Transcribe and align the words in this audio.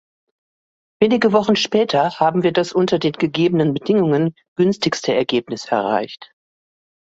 Wenige 0.99 1.31
Wochen 1.31 1.55
später 1.55 2.19
haben 2.19 2.41
wir 2.41 2.51
das 2.51 2.73
unter 2.73 2.97
den 2.97 3.11
gegebenen 3.13 3.71
Bedingungen 3.75 4.33
günstigste 4.57 5.13
Ergebnis 5.13 5.67
erreicht. 5.67 6.31